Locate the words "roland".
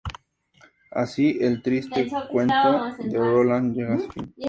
3.19-3.75